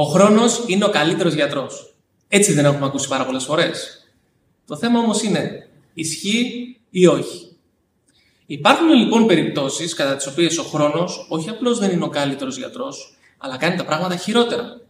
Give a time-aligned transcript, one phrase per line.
[0.00, 1.94] Ο χρόνος είναι ο καλύτερος γιατρός.
[2.28, 4.06] Έτσι δεν έχουμε ακούσει πάρα πολλές φορές.
[4.66, 7.56] Το θέμα όμως είναι, ισχύει ή όχι.
[8.46, 13.16] Υπάρχουν λοιπόν περιπτώσεις κατά τις οποίες ο χρόνος όχι απλώς δεν είναι ο καλύτερος γιατρός,
[13.38, 14.80] αλλά κάνει τα πράγματα χειρότερα.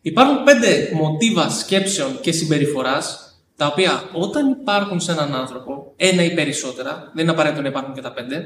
[0.00, 6.34] Υπάρχουν πέντε μοτίβα σκέψεων και συμπεριφοράς, τα οποία όταν υπάρχουν σε έναν άνθρωπο, ένα ή
[6.34, 8.44] περισσότερα, δεν είναι απαραίτητο να υπάρχουν και τα πέντε,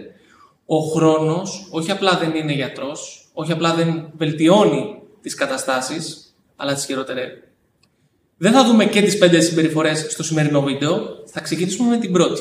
[0.67, 6.85] ο χρόνος όχι απλά δεν είναι γιατρός, όχι απλά δεν βελτιώνει τις καταστάσεις, αλλά τις
[6.85, 7.43] χειροτερεύει.
[8.37, 12.41] Δεν θα δούμε και τις πέντε συμπεριφορές στο σημερινό βίντεο, θα ξεκινήσουμε με την πρώτη.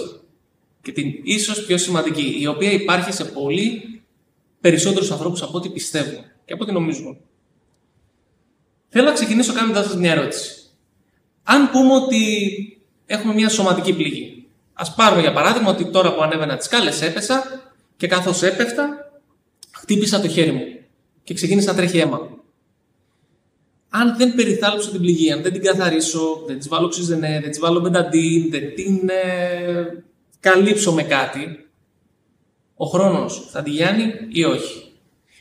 [0.81, 4.01] Και την ίσως πιο σημαντική, η οποία υπάρχει σε πολύ
[4.61, 7.17] περισσότερους ανθρώπους από ό,τι πιστεύουν και από ό,τι νομίζουν.
[8.89, 10.51] Θέλω να ξεκινήσω κάνοντας σας μια ερώτηση.
[11.43, 12.21] Αν πούμε ότι
[13.05, 14.47] έχουμε μια σωματική πληγή.
[14.73, 17.43] Α πάρουμε για παράδειγμα ότι τώρα που ανέβαινα τις σκάλες έπεσα
[17.97, 19.11] και καθώς έπεφτα,
[19.71, 20.65] χτύπησα το χέρι μου
[21.23, 22.36] και ξεκίνησε να τρέχει αίμα.
[23.99, 27.59] Αν δεν περιθάλψω την πληγή, αν δεν την καθαρίσω, δεν της βάλω ξυζενέ, δεν της
[27.59, 30.03] βάλω μπενταντίν, δεν την ε,
[30.39, 31.67] καλύψω με κάτι,
[32.75, 34.91] ο χρόνος θα τη γιάνει ή όχι.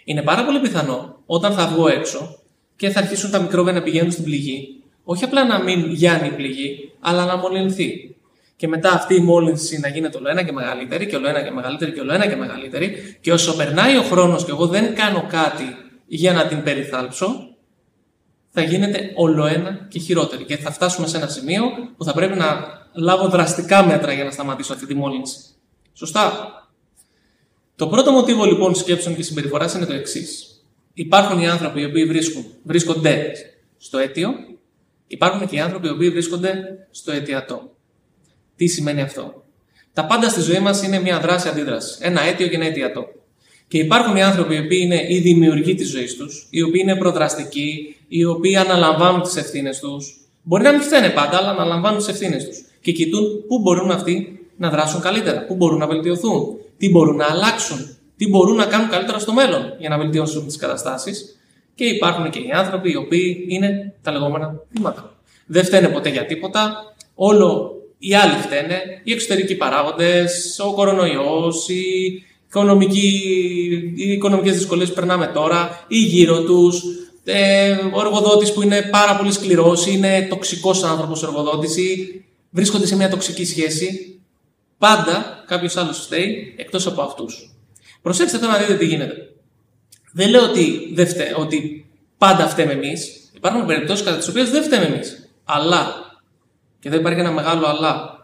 [0.05, 2.39] Είναι πάρα πολύ πιθανό όταν θα βγω έξω
[2.77, 6.31] και θα αρχίσουν τα μικρόβια να πηγαίνουν στην πληγή, όχι απλά να μην γιάνει η
[6.31, 8.17] πληγή, αλλά να μολυνθεί.
[8.57, 11.51] Και μετά αυτή η μόλυνση να γίνεται όλο ένα και μεγαλύτερη και όλο ένα και
[11.51, 13.19] μεγαλύτερη και όλο ένα και μεγαλύτερη.
[13.21, 17.56] Και όσο περνάει ο χρόνος και εγώ δεν κάνω κάτι για να την περιθάλψω,
[18.59, 20.45] θα γίνεται όλο ένα και χειρότερη.
[20.45, 21.63] Και θα φτάσουμε σε ένα σημείο
[21.97, 22.47] που θα πρέπει να
[22.93, 25.39] λάβω δραστικά μέτρα για να σταματήσω αυτή τη μόλυνση.
[25.93, 26.51] Σωστά.
[27.77, 30.61] Το πρώτο μοτίβο λοιπόν σκέψεων και συμπεριφοράς είναι το εξής.
[30.95, 33.33] Υπάρχουν οι άνθρωποι οι οποίοι βρίσκουν, βρίσκονται
[33.77, 34.31] στο αίτιο,
[35.07, 36.53] υπάρχουν και οι άνθρωποι οι οποίοι βρίσκονται
[36.91, 37.75] στο αιτιατό.
[38.57, 39.45] Τι σημαίνει αυτό;
[39.93, 41.99] Τα πάντα στη ζωή μας είναι μια δράση-αντίδραση.
[42.01, 43.09] Ένα αίτιο και ένα αιτιατό.
[43.69, 46.97] Και υπάρχουν οι άνθρωποι οι οποίοι είναι οι δημιουργοί της ζωής τους, οι οποίοι είναι
[46.97, 50.21] προδραστικοί, οι οποίοι αναλαμβάνουν τις ευθύνες τους.
[50.43, 52.65] Μπορεί να μην φταίνε πάντα, αλλά αναλαμβάνουν τις ευθύνες τους.
[52.81, 57.27] Και κοιτούν πού μπορούν αυτοί να δράσουν καλύτερα, πού μπορούν να βελτιωθούν, τι μπορούν να
[57.31, 61.37] αλλάξουν, τι μπορούν να κάνουν καλύτερα στο μέλλον για να βελτιώσουν τις καταστάσεις.
[61.75, 65.15] Και υπάρχουν και οι άνθρωποι οι οποίοι είναι τα λεγόμενα θύματα.
[65.47, 66.95] Δεν φταίνε ποτέ για τίποτα.
[67.15, 72.23] Όλο οι άλλοι φταίνε, οι εξωτερικοί παράγοντες, ο κορονοϊός, οι,
[73.95, 76.83] οι οικονομικές δυσκολίες που περνάμε τώρα, ή γύρω τους,
[77.25, 82.87] ε, ο εργοδότης που είναι πάρα πολύ σκληρός, είναι τοξικός άνθρωπος ο εργοδότης ή βρίσκονται
[82.87, 84.21] σε μια τοξική σχέση.
[84.79, 87.51] Πάντα κάποιος άλλος φταίει εκτός από αυτούς.
[88.03, 89.15] Προσέξτε τώρα να δείτε τι γίνεται.
[90.13, 91.87] Δεν λέω ότι, δεν φταί, ότι
[92.19, 93.31] πάντα φταίμε εμείς.
[93.37, 95.31] Υπάρχουν περιπτώσεις κατά τις οποίες δεν φταίμε εμείς.
[95.45, 95.95] Αλλά,
[96.79, 98.16] και δεν υπάρχει ένα μεγάλο αλλά,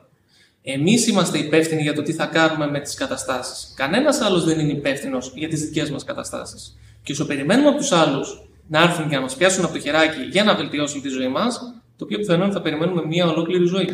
[0.63, 3.73] εμείς είμαστε υπεύθυνοι για το τι θα κάνουμε με τις καταστάσεις.
[3.77, 6.79] Κανένας άλλος δεν είναι υπεύθυνος για τις δικές μας καταστάσεις.
[7.03, 10.21] Και όσο περιμένουμε από τους άλλους να έρθουν και να μας πιάσουν από το χεράκι
[10.31, 11.61] για να βελτιώσουν τη ζωή μας,
[11.97, 13.89] το πιο πιθανό είναι θα περιμένουμε μια ολόκληρη ζωή.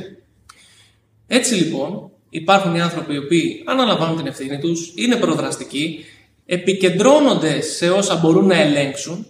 [1.26, 6.04] Έτσι λοιπόν, υπάρχουν οι άνθρωποι οι οποίοι αναλαμβάνουν την ευθύνη τους, είναι προδραστικοί,
[6.46, 9.26] επικεντρώνονται σε όσα μπορούν να ελέγξουν,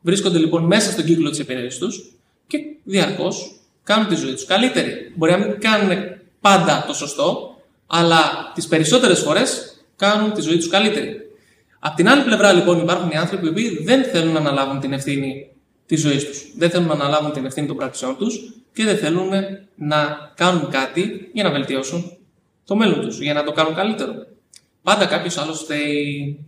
[0.00, 2.14] βρίσκονται λοιπόν μέσα στον κύκλο της επιρροής τους
[2.46, 5.12] και διαρκώς κάνουν τη ζωή τους καλύτερη.
[5.16, 7.56] Μπορεί να μην κάνουν πάντα το σωστό,
[7.86, 11.16] αλλά τις περισσότερες φορές κάνουν τη ζωή τους καλύτερη.
[11.78, 15.50] Απ' την άλλη πλευρά, λοιπόν, υπάρχουν οι άνθρωποι που δεν θέλουν να αναλάβουν την ευθύνη
[15.86, 16.52] της ζωής τους.
[16.56, 19.30] Δεν θέλουν να αναλάβουν την ευθύνη των πράξεών τους και δεν θέλουν
[19.74, 22.16] να κάνουν κάτι για να βελτιώσουν
[22.64, 24.12] το μέλλον τους, για να το κάνουν καλύτερο.
[24.82, 26.38] Πάντα κάποιος άλλος φταίει.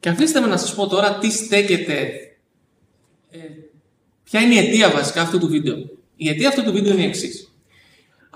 [0.00, 2.10] Και αφήστε με να σας πω τώρα τι στέκεται.
[3.30, 3.38] Ε,
[4.24, 5.76] ποια είναι η αιτία βασικά αυτού του βίντεο.
[6.16, 7.53] Η αιτία αυτού του βίντεο είναι η εξής.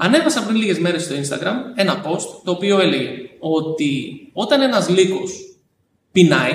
[0.00, 5.56] Ανέβασα πριν λίγες μέρες στο Instagram ένα post το οποίο έλεγε ότι όταν ένας λύκος
[6.12, 6.52] πεινάει,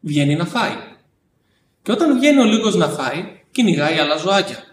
[0.00, 0.76] βγαίνει να φάει.
[1.82, 4.64] Και όταν βγαίνει ο λύκος να φάει, κυνηγάει άλλα ζωάκια.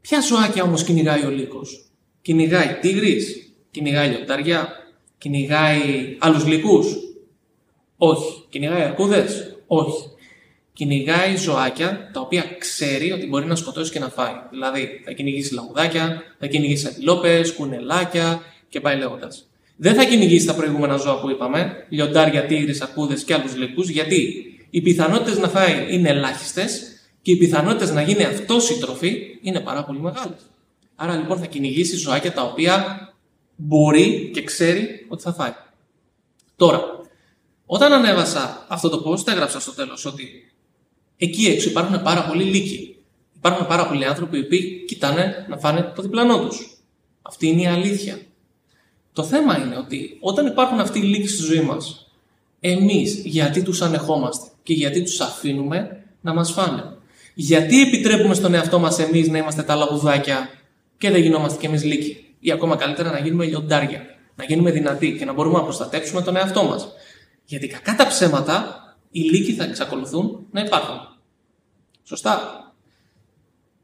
[0.00, 1.90] Ποια ζωάκια όμως κυνηγάει ο λύκος;
[2.22, 4.68] Κυνηγάει τίγρης, κυνηγάει λιοντάρια,
[5.18, 6.96] κυνηγάει άλλους λύκους.
[7.96, 8.44] Όχι.
[8.48, 10.11] Κυνηγάει αρκούδες; Όχι.
[10.72, 14.34] Κυνηγάει ζωάκια τα οποία ξέρει ότι μπορεί να σκοτώσει και να φάει.
[14.50, 19.46] Δηλαδή θα κυνηγήσει λαγουδάκια, θα κυνηγήσει αντιλόπες, κουνελάκια και πάει λέγοντας
[19.82, 24.44] δεν θα κυνηγήσει τα προηγούμενα ζώα που είπαμε, λιοντάρια, τίγρε, ακούδε και άλλους λεκού, γιατί
[24.70, 26.82] οι πιθανότητες να φάει είναι ελάχιστες
[27.22, 30.50] και οι πιθανότητες να γίνει αυτός η τροφή είναι πάρα πολύ μεγάλες.
[30.94, 33.08] Άρα λοιπόν θα κυνηγήσει ζωάκια τα οποία
[33.56, 35.52] μπορεί και ξέρει ότι θα φάει.
[36.56, 36.80] Τώρα,
[37.66, 40.51] όταν ανέβασα αυτό το post, έγραψα στο τέλος ότι
[41.24, 42.96] εκεί έξω υπάρχουν πάρα πολλοί λύκοι.
[43.36, 46.76] Υπάρχουν πάρα πολλοί άνθρωποι οι οποίοι κοιτάνε να φάνε το διπλανό τους.
[47.22, 48.18] Αυτή είναι η αλήθεια.
[49.12, 52.10] Το θέμα είναι ότι όταν υπάρχουν αυτοί οι λύκοι στη ζωή μας,
[52.60, 56.96] εμείς γιατί τους ανεχόμαστε και γιατί τους αφήνουμε να μας φάνε;
[57.34, 60.48] Γιατί επιτρέπουμε στον εαυτό μας εμείς να είμαστε τα λαγουδάκια
[60.98, 64.00] και δεν γινόμαστε κι εμείς λύκοι; Ή ακόμα καλύτερα να γίνουμε λιοντάρια.
[64.36, 66.88] Να γίνουμε δυνατοί και να μπορούμε να προστατέψουμε τον εαυτό μας.
[67.44, 71.11] Γιατί κακά τα ψέματα, οι λύκοι θα εξακολουθούν να υπάρχουν.
[72.02, 72.56] Σωστά.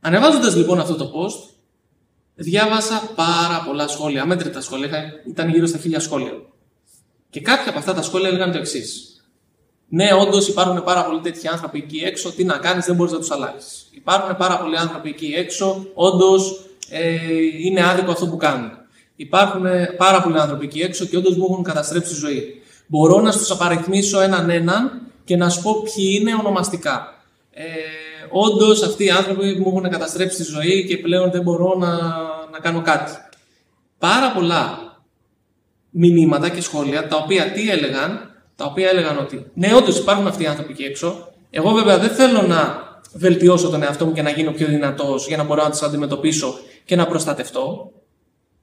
[0.01, 1.55] Ανεβάζοντας λοιπόν αυτό το post,
[2.35, 6.33] διάβασα πάρα πολλά σχόλια, αμέτρητα σχόλια, ήταν γύρω στα χίλια σχόλια.
[7.31, 9.13] Και κάποια από αυτά τα σχόλια έλεγαν το εξής.
[9.89, 12.33] Ναι, όντως υπάρχουν πάρα πολλοί τέτοιοι άνθρωποι εκεί έξω.
[12.33, 13.89] Τι να κάνεις, δεν μπορείς να τους αλλάξεις.
[13.91, 15.87] Υπάρχουν πάρα πολλοί άνθρωποι εκεί έξω.
[15.95, 17.17] Όντως ε,
[17.65, 18.71] είναι άδικο αυτό που κάνουν.
[19.17, 19.65] Υπάρχουν
[19.97, 22.63] πάρα πολλοί άνθρωποι εκεί έξω και όντως μου έχουν καταστρέψει τη ζωή.
[22.87, 27.23] Μπορώ να του απαριθμίσω έναν έναν και να σου πω ποιοι είναι ονομαστικά.
[27.51, 27.65] Ε,
[28.31, 31.97] όντως αυτοί οι άνθρωποι μου έχουν καταστρέψει τη ζωή και πλέον δεν μπορώ να,
[32.53, 33.13] να κάνω κάτι.
[33.99, 34.79] Πάρα πολλά
[35.91, 40.43] μηνύματα και σχόλια τα οποία τι έλεγαν, τα οποία έλεγαν ότι ναι, όντως υπάρχουν αυτοί
[40.43, 41.33] οι άνθρωποι εκεί έξω.
[41.51, 45.37] Εγώ βέβαια δεν θέλω να βελτιώσω τον εαυτό μου και να γίνω πιο δυνατός για
[45.37, 46.55] να μπορώ να τους αντιμετωπίσω
[46.85, 47.93] και να προστατευτώ.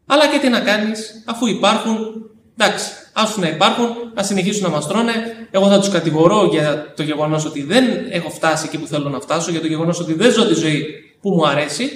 [0.05, 4.87] Αλλά και τι να κάνεις, αφού υπάρχουν, εντάξει, άσου να υπάρχουν, να συνεχίσουν να μας
[4.87, 5.13] τρώνε.
[5.51, 9.19] Εγώ θα τους κατηγορώ για το γεγονός ότι δεν έχω φτάσει εκεί που θέλω να
[9.19, 10.85] φτάσω, για το γεγονός ότι δεν ζω τη ζωή
[11.21, 11.89] που μου αρέσει.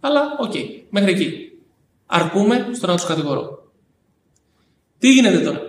[0.00, 1.52] Αλλά OK, okay, μέχρι εκεί.
[2.06, 3.72] Αρκούμε στο να τους κατηγορώ.
[4.98, 5.60] Τι γίνεται τώρα;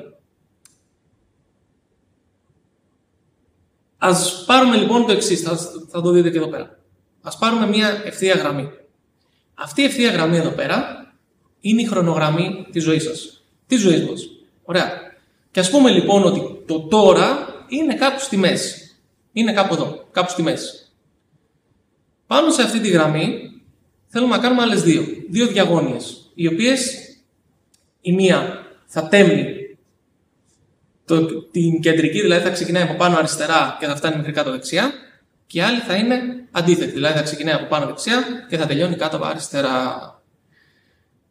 [3.98, 5.58] Ας πάρουμε λοιπόν το εξής, θα,
[5.90, 6.80] θα το δείτε και εδώ πέρα.
[7.22, 8.70] Ας πάρουμε μια ευθεία γραμμή.
[9.54, 11.14] Αυτή η ευθεία γραμμή εδώ πέρα
[11.60, 13.44] είναι η χρονογραμμή της ζωής σας.
[13.68, 14.28] Της ζωής μας.
[14.64, 14.92] Ωραία.
[15.52, 18.98] Και ας πούμε λοιπόν ότι το τώρα είναι κάπου στη μέση.
[19.32, 20.84] Είναι κάπου εδώ, κάπου στη μέση.
[22.28, 23.52] Πάνω σε αυτή τη γραμμή
[24.08, 25.06] θέλουμε να κάνουμε άλλες δύο.
[25.30, 26.98] Δύο διαγώνιες, οι οποίες
[28.02, 29.46] η μία θα τέμνει
[31.06, 34.92] το, την κεντρική, δηλαδή θα ξεκινάει από πάνω αριστερά και θα φτάνει μέχρι κάτω δεξιά,
[35.48, 36.22] και η άλλη θα είναι
[36.52, 40.22] αντίθετη, δηλαδή θα ξεκινάει από πάνω δεξιά και θα τελειώνει κάτω από αριστερά.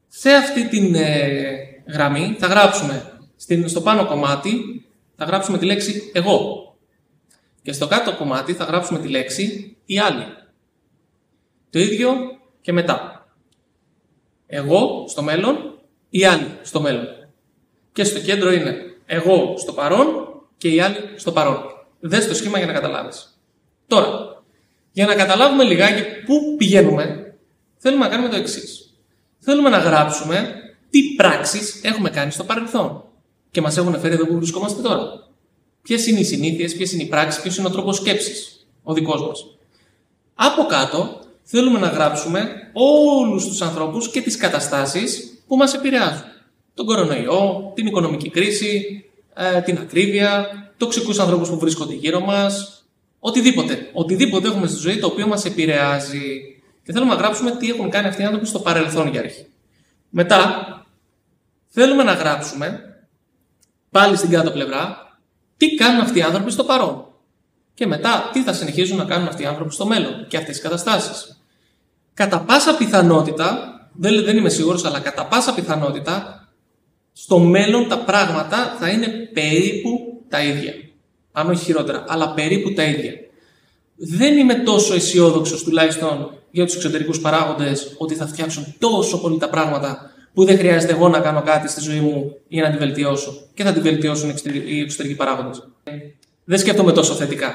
[0.09, 1.33] Σε αυτή την ε,
[1.93, 3.12] γραμμή θα γράψουμε
[3.43, 4.85] στην, στο πάνω κομμάτι
[5.17, 6.67] θα γράψουμε τη λέξη εγώ
[7.63, 10.25] και στο κάτω κομμάτι θα γράψουμε τη λέξη η άλλη.
[11.71, 12.15] Το ίδιο
[12.61, 13.27] και μετά.
[14.47, 15.79] Εγώ στο μέλλον,
[16.11, 17.07] η άλλη στο μέλλον.
[17.93, 20.07] Και στο κέντρο είναι εγώ στο παρόν
[20.57, 21.63] και οι άλλοι στο παρόν.
[22.01, 23.41] Δες το σχήμα για να καταλάβεις.
[23.87, 24.43] Τώρα,
[24.93, 27.35] για να καταλάβουμε λιγάκι πού πηγαίνουμε,
[27.77, 28.97] θέλουμε να κάνουμε το εξής.
[29.39, 30.55] Θέλουμε να γράψουμε
[30.91, 33.12] τι πράξεις έχουμε κάνει στο παρελθόν
[33.53, 35.03] και μας έχουν φέρει εδώ που βρισκόμαστε τώρα.
[35.83, 39.27] Ποιες είναι οι συνήθειες, ποιες είναι οι πράξεις, ποιος είναι ο τρόπος σκέψης, ο δικός
[39.27, 39.57] μας.
[40.35, 46.25] Από κάτω θέλουμε να γράψουμε όλους τους ανθρώπους και τις καταστάσεις που μας επηρεάζουν
[46.75, 49.05] τον κορονοϊό, την οικονομική κρίση,
[49.35, 50.47] ε, την ακρίβεια,
[50.77, 52.85] τοξικούς ανθρώπους που βρίσκονται γύρω μας,
[53.19, 53.91] οτιδήποτε.
[53.93, 56.41] Οτιδήποτε έχουμε στη ζωή το οποίο μας επηρεάζει.
[56.85, 59.47] Και θέλουμε να γράψουμε τι έχουν κάνει αυτοί οι άνθρωποι στο παρελθόν για αρχή.
[60.09, 60.67] Μετά,
[61.69, 62.92] θέλουμε να γράψουμε
[63.93, 64.97] πάλι στην κάτω πλευρά
[65.57, 67.07] τι κάνουν αυτοί οι άνθρωποι στο παρόν;
[67.75, 70.61] Και μετά, τι θα συνεχίζουν να κάνουν αυτοί οι άνθρωποι στο μέλλον και αυτές οι
[70.61, 71.43] καταστάσεις;
[72.15, 76.49] Κατά πάσα πιθανότητα, δεν, δεν είμαι σίγουρος, αλλά κατά πάσα πιθανότητα
[77.13, 80.73] στο μέλλον τα πράγματα θα είναι περίπου τα ίδια.
[81.33, 83.13] Αν όχι χειρότερα, αλλά περίπου τα ίδια.
[83.97, 89.49] Δεν είμαι τόσο αισιόδοξος τουλάχιστον για τους εξωτερικούς παράγοντες ότι θα φτιάξουν τόσο πολύ τα
[89.49, 93.49] πράγματα που δεν χρειάζεται εγώ να κάνω κάτι στη ζωή μου για να τη βελτιώσω
[93.55, 94.35] και θα τη βελτιώσουν
[94.67, 95.69] οι εξωτερικοί παράγοντες.
[96.45, 97.55] Δεν σκέφτομαι τόσο θετικά.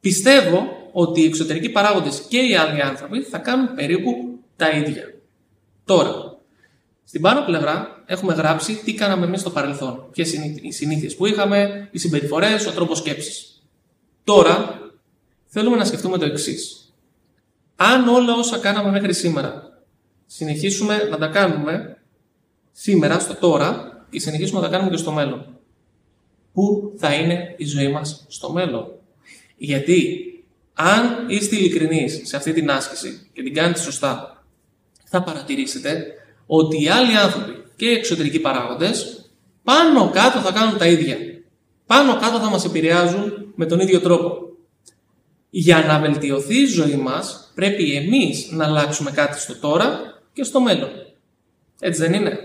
[0.00, 4.10] Πιστεύω ότι οι εξωτερικοί παράγοντες και οι άλλοι άνθρωποι θα κάνουν περίπου
[4.56, 5.14] τα ίδια.
[5.84, 6.38] Τώρα,
[7.04, 10.06] στην πάνω πλευρά έχουμε γράψει τι κάναμε εμείς στο παρελθόν.
[10.12, 13.62] Ποιες είναι οι συνήθειες που είχαμε, οι συμπεριφορές, ο τρόπος σκέψης.
[14.24, 14.80] Τώρα
[15.46, 16.92] θέλουμε να σκεφτούμε το εξής.
[17.76, 19.63] Αν όλα όσα κάναμε μέχρι σήμερα
[20.26, 21.98] συνεχίσουμε να τα κάνουμε
[22.72, 25.46] σήμερα, στο τώρα, και συνεχίσουμε να τα κάνουμε και στο μέλλον.
[26.52, 28.86] Πού θα είναι η ζωή μας στο μέλλον;
[29.56, 30.18] Γιατί
[30.74, 34.44] αν είστε ειλικρινείς σε αυτή την άσκηση και την κάνετε σωστά,
[35.04, 36.04] θα παρατηρήσετε
[36.46, 39.28] ότι οι άλλοι άνθρωποι και οι εξωτερικοί παράγοντες
[39.62, 41.16] πάνω κάτω θα κάνουν τα ίδια.
[41.86, 44.38] Πάνω κάτω θα μας επηρεάζουν με τον ίδιο τρόπο.
[45.50, 50.60] Για να βελτιωθεί η ζωή μας πρέπει εμείς να αλλάξουμε κάτι στο τώρα και στο
[50.60, 50.90] μέλλον.
[51.80, 52.38] Έτσι δεν είναι.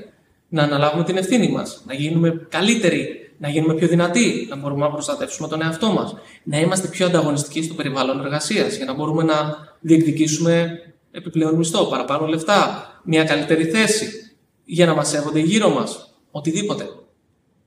[0.50, 4.92] Να αναλάβουμε την ευθύνη μας, να γίνουμε καλύτεροι, να γίνουμε πιο δυνατοί, να μπορούμε να
[4.92, 9.58] προστατεύσουμε τον εαυτό μας, να είμαστε πιο ανταγωνιστικοί στο περιβάλλον εργασίας για να μπορούμε να
[9.80, 10.80] διεκδικήσουμε
[11.12, 14.34] επιπλέον μισθό, παραπάνω λεφτά, μια καλύτερη θέση,
[14.66, 16.86] για να μας σέβονται γύρω μας, οτιδήποτε.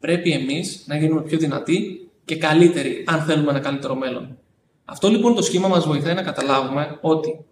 [0.00, 4.38] Πρέπει εμείς να γίνουμε πιο δυνατοί και καλύτεροι, αν θέλουμε ένα καλύτερο μέλλον.
[4.85, 7.45] Αυτό λοιπόν το σχήμα μας βοηθάει να καταλάβουμε ότι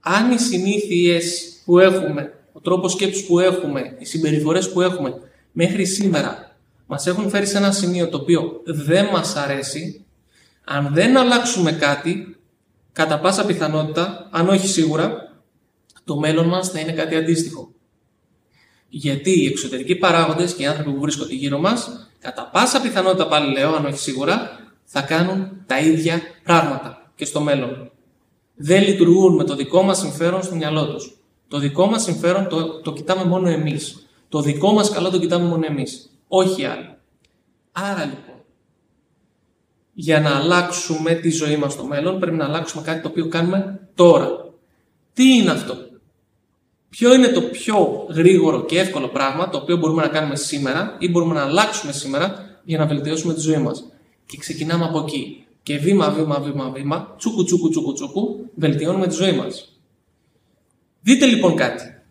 [0.00, 5.20] αν οι συνήθειες που έχουμε, ο τρόπος σκέψης που έχουμε, οι συμπεριφορές που έχουμε
[5.52, 6.48] μέχρι σήμερα
[6.90, 10.04] μας έχουν φέρει σε ένα σημείο το οποίο δεν μας αρέσει,
[10.64, 12.36] αν δεν αλλάξουμε κάτι,
[12.92, 15.32] κατά πάσα πιθανότητα, αν όχι σίγουρα,
[16.04, 17.72] το μέλλον μας θα είναι κάτι αντίστοιχο.
[18.88, 23.52] Γιατί οι εξωτερικοί παράγοντες και οι άνθρωποι που βρίσκονται γύρω μας, κατά πάσα πιθανότητα πάλι
[23.52, 27.90] λέω, αν όχι σίγουρα, θα κάνουν τα ίδια πράγματα και στο μέλλον.
[28.60, 31.18] Δεν λειτουργούν με το δικό μας συμφέρον στο μυαλό τους.
[31.48, 34.06] Το δικό μας συμφέρον το, το κοιτάμε μόνο εμείς.
[34.28, 36.10] Το δικό μας καλό το κοιτάμε μόνο εμείς.
[36.28, 36.96] Όχι άλλοι.
[37.72, 38.34] Άρα λοιπόν,
[39.92, 43.80] για να αλλάξουμε τη ζωή μας στο μέλλον, πρέπει να αλλάξουμε κάτι το οποίο κάνουμε
[43.94, 44.28] τώρα.
[45.12, 45.76] Τι είναι αυτό;
[46.88, 51.08] Ποιο είναι το πιο γρήγορο και εύκολο πράγμα το οποίο μπορούμε να κάνουμε σήμερα ή
[51.10, 53.84] μπορούμε να αλλάξουμε σήμερα για να βελτιώσουμε τη ζωή μας;
[54.26, 55.46] Και ξεκινάμε από εκεί.
[55.62, 59.80] Και βήμα, βήμα, βήμα, βήμα, τσούκου, τσούκου, τσούκου, τσούκου, βελτιώνουμε τη ζωή μας.
[61.00, 62.02] Δείτε λοιπόν κάτι.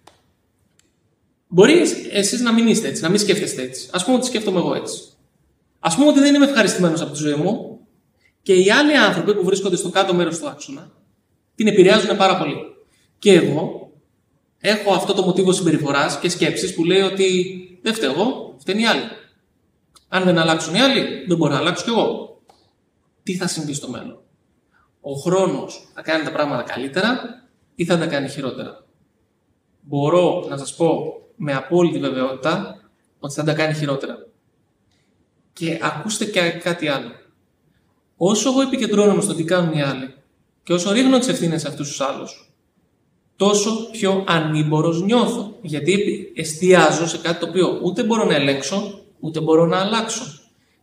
[1.47, 3.89] Μπορεί εσείς να μην είστε έτσι, να μην σκέφτεστε έτσι.
[3.91, 5.01] Α πούμε ότι σκέφτομαι εγώ έτσι.
[5.79, 7.79] Α πούμε ότι δεν είμαι ευχαριστημένος από τη ζωή μου
[8.41, 10.91] και οι άλλοι άνθρωποι που βρίσκονται στο κάτω μέρος του άξονα
[11.55, 12.55] την επηρεάζουν πάρα πολύ.
[13.19, 13.91] Και εγώ
[14.59, 18.85] έχω αυτό το μοτίβο συμπεριφοράς και σκέψη που λέει ότι δεν φταίω εγώ, φταίνει οι
[18.85, 19.01] άλλοι.
[20.07, 22.36] Αν δεν αλλάξουν οι άλλοι, δεν μπορώ να αλλάξω κι εγώ.
[23.27, 24.19] Τι θα συμβεί στο μέλλον.
[25.01, 27.19] Ο χρόνος θα κάνει τα πράγματα καλύτερα
[27.75, 28.85] ή θα τα κάνει χειρότερα.
[29.81, 32.81] Μπορώ να σας πω με απόλυτη βεβαιότητα
[33.19, 34.27] ότι θα τα κάνει χειρότερα.
[35.53, 37.11] Και ακούστε και κάτι άλλο.
[38.17, 40.13] Όσο εγώ επικεντρώνομαι στο τι κάνουν οι άλλοι
[40.63, 42.53] και όσο ρίχνω τις ευθύνες σε αυτούς τους άλλους,
[43.35, 45.57] τόσο πιο ανήμπορο νιώθω.
[45.61, 50.36] Γιατί εστιάζω σε κάτι το οποίο ούτε μπορώ να ελέγξω, ούτε μπορώ να αλλάξω.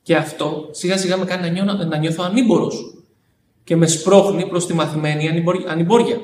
[0.05, 2.95] Και αυτό σιγά σιγά με κάνει να, νιώθω ανήμπορος.
[3.65, 6.19] Και με σπρώχνει προς τη μαθημένη ανημπόρια.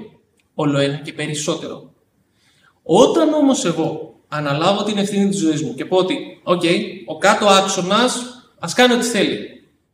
[0.55, 1.93] Όλο ένα και περισσότερο.
[2.83, 6.65] Όταν όμως εγώ αναλάβω την ευθύνη της ζωής μου και πω ότι, OK,
[7.07, 8.19] ο κάτω άξονας
[8.59, 9.39] ας κάνει ό,τι θέλει.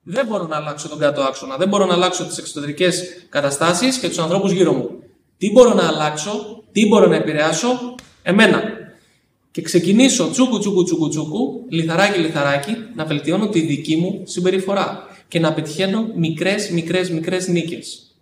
[0.02, 1.57] Δεν μπορώ να αλλάξω τον κάτω άξονα.
[1.57, 4.90] Δεν μπορώ να αλλάξω τις εξωτερικές καταστάσεις και τους ανθρώπους γύρω μου.
[5.38, 8.62] Τι μπορώ να αλλάξω, τι μπορώ να επηρεάσω, εμένα.
[9.56, 15.40] Και ξεκινήσω τσούκου τσούκου τσούκου τσούκου, λιθαράκι λιθαράκι, να βελτιώνω τη δική μου συμπεριφορά και
[15.40, 18.16] να πετυχαίνω μικρές μικρές μικρές νίκες.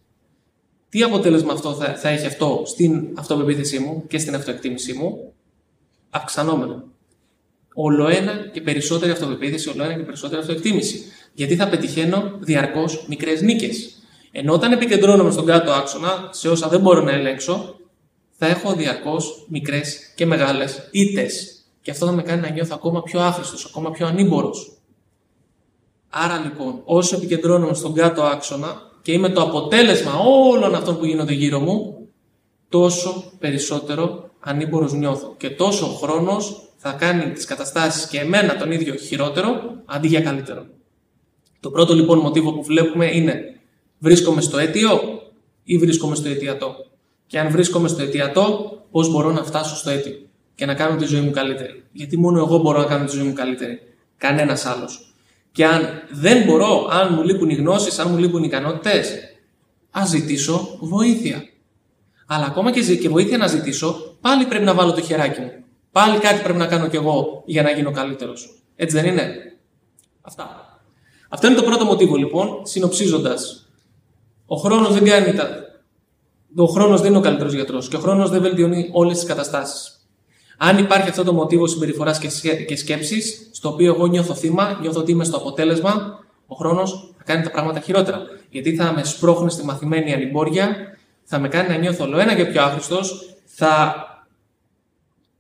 [0.88, 5.32] Τι αποτέλεσμα αυτό θα, θα έχει αυτό στην αυτοπεποίθησή μου και στην αυτοεκτίμησή μου,
[6.10, 6.84] αυξανόμενο.
[7.74, 11.02] Όλο ένα και περισσότερη αυτοπεποίθηση, όλο ένα και περισσότερη αυτοεκτίμηση.
[11.32, 14.02] Γιατί θα πετυχαίνω διαρκώς μικρές νίκες.
[14.32, 17.78] Ενώ όταν επικεντρώνομαι στον κάτω άξονα, σε όσα δεν μπορώ να ελέγξω,
[18.44, 21.64] θα έχω διαρκώς μικρές και μεγάλες ήττες.
[21.82, 24.78] Και αυτό θα με κάνει να νιώθω ακόμα πιο άχρηστος, ακόμα πιο ανήμπορος.
[26.10, 31.32] Άρα λοιπόν, όσο επικεντρώνομαι στον κάτω άξονα και είμαι το αποτέλεσμα όλων αυτών που γίνονται
[31.32, 32.08] γύρω μου,
[32.68, 38.70] τόσο περισσότερο ανήμπορος νιώθω και τόσο ο χρόνος θα κάνει τις καταστάσεις και εμένα τον
[38.70, 40.66] ίδιο χειρότερο αντί για καλύτερο.
[41.60, 43.60] Το πρώτο λοιπόν μοτίβο που βλέπουμε είναι
[43.98, 45.00] βρίσκομαι στο αίτιο
[45.64, 46.76] ή βρίσκομαι στο αιτιατό.
[47.34, 50.14] Και αν βρίσκομαι στο αιτιατό, πώς μπορώ να φτάσω στο αίτιο
[50.54, 51.84] και να κάνω τη ζωή μου καλύτερη.
[51.92, 53.80] Γιατί μόνο εγώ μπορώ να κάνω τη ζωή μου καλύτερη.
[54.16, 55.14] Κανένας άλλος.
[55.52, 59.12] Και αν δεν μπορώ, αν μου λείπουν οι γνώσεις, αν μου λείπουν οι ικανότητες,
[59.90, 61.44] ας ζητήσω βοήθεια.
[62.26, 65.52] Αλλά ακόμα και, και βοήθεια να ζητήσω, πάλι πρέπει να βάλω το χεράκι μου.
[65.92, 68.62] Πάλι κάτι πρέπει να κάνω κι εγώ για να γίνω καλύτερος.
[68.76, 69.34] Έτσι δεν είναι;
[70.22, 70.78] Αυτά.
[71.28, 73.68] Αυτό είναι το πρώτο μοτίβο λοιπόν, συνοψίζοντας.
[74.46, 75.63] Ο χρόνος δεν κάνει τα.
[76.56, 80.06] Ο χρόνος δεν είναι ο καλύτερος γιατρός και ο χρόνος δεν βελτιώνει όλες τις καταστάσεις.
[80.58, 82.18] Αν υπάρχει αυτό το μοτίβο συμπεριφοράς
[82.66, 87.25] και σκέψης, στο οποίο εγώ νιώθω θύμα, νιώθω ότι είμαι στο αποτέλεσμα, ο χρόνος θα
[87.25, 88.23] κάνει τα πράγματα χειρότερα.
[88.50, 90.76] Γιατί θα με σπρώχνει στη μαθημένη ανημπόρια,
[91.25, 93.94] θα με κάνει να νιώθω όλο ένα και πιο άχρηστος, θα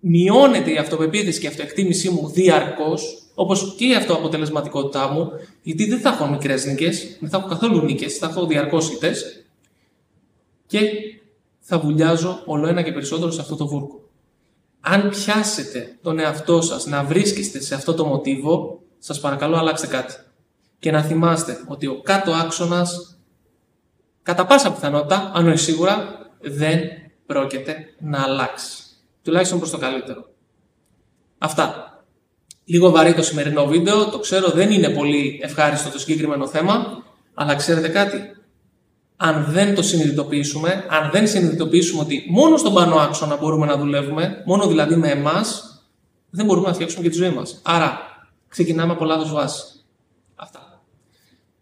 [0.00, 5.30] μειώνεται η αυτοπεποίθηση και η αυτοεκτίμησή μου διαρκώς, όπως και η αυτοαποτελεσματικότητά μου,
[5.62, 9.43] γιατί δεν θα έχω μικρές νίκες, δεν θα έχω καθόλου νίκες, θα έχω διαρκώς ήττες
[10.66, 10.90] και
[11.60, 14.08] θα βουλιάζω όλο ένα και περισσότερο σε αυτό το βούρκο.
[14.80, 20.14] Αν πιάσετε τον εαυτό σας να βρίσκεστε σε αυτό το μοτίβο, σας παρακαλώ αλλάξτε κάτι.
[20.78, 23.18] Και να θυμάστε ότι ο κάτω άξονας,
[24.22, 26.80] κατά πάσα πιθανότητα, αν όχι σίγουρα, δεν
[27.26, 28.82] πρόκειται να αλλάξει.
[29.22, 30.26] Τουλάχιστον προς το καλύτερο.
[31.38, 31.88] Αυτά.
[32.64, 37.04] Λίγο βαρύ το σημερινό βίντεο, το ξέρω δεν είναι πολύ ευχάριστο το συγκεκριμένο θέμα,
[37.34, 38.30] αλλά ξέρετε κάτι,
[39.26, 44.42] αν δεν το συνειδητοποιήσουμε, αν δεν συνειδητοποιήσουμε ότι μόνο στον πάνω άξονα μπορούμε να δουλεύουμε,
[44.44, 45.78] μόνο δηλαδή με εμάς,
[46.30, 47.60] δεν μπορούμε να φτιάξουμε και τη ζωή μας.
[47.62, 47.98] Άρα,
[48.48, 49.62] ξεκινάμε από λάθος βάση.
[50.34, 50.82] Αυτά.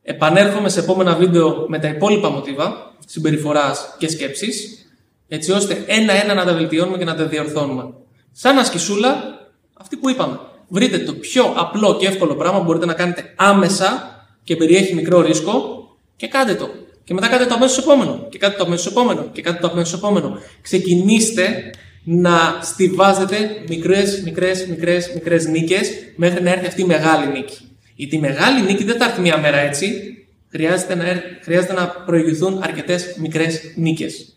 [0.02, 4.86] Επανέρχομαι σε επόμενα βίντεο με τα υπόλοιπα μοτίβα συμπεριφοράς και σκέψης,
[5.28, 7.94] έτσι ώστε ένα-ένα να τα βελτιώνουμε και να τα διορθώνουμε.
[8.32, 9.38] Σαν ασκησούλα,
[9.74, 10.40] αυτή που είπαμε.
[10.68, 15.20] Βρείτε το πιο απλό και εύκολο πράγμα που μπορείτε να κάνετε άμεσα και περιέχει μικρό
[15.20, 16.68] ρίσκο και κάντε το.
[17.04, 18.26] Και μετά κάντε το αμέσως επόμενο.
[18.30, 19.28] Και κάντε το αμέσως επόμενο.
[19.32, 20.38] Και κάντε το αμέσως επόμενο.
[20.62, 21.72] Ξεκινήστε
[22.04, 23.36] να στηβάζετε
[23.68, 27.76] μικρές, μικρές, μικρές, μικρές νίκες μέχρι να έρθει αυτή η μεγάλη νίκη.
[27.94, 30.16] Γιατί η μεγάλη νίκη δεν θα έρθει μία μέρα έτσι.
[30.48, 31.04] Χρειάζεται να,
[31.42, 34.36] χρειάζεται να προηγηθούν αρκετές μικρές νίκες.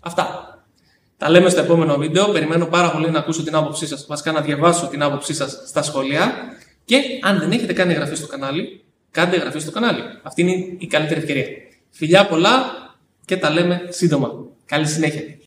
[0.00, 0.44] Αυτά.
[1.16, 2.28] Τα λέμε στο επόμενο βίντεο.
[2.28, 4.06] Περιμένω πάρα πολύ να ακούσω την άποψή σας.
[4.08, 6.32] Βασικά να διαβάσω την άποψή σας στα σχόλια.
[6.84, 10.02] Και αν δεν έχετε κάνει εγγραφή στο κανάλι, κάντε εγγραφή στο κανάλι.
[10.22, 11.46] Αυτή είναι η καλύτερη ευκαιρία.
[11.90, 12.64] Φιλιά πολλά
[13.24, 14.44] και τα λέμε σύντομα.
[14.64, 15.38] Καλή συνέχεια.